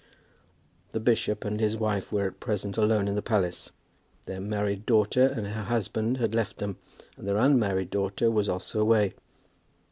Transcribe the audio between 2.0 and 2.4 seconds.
were at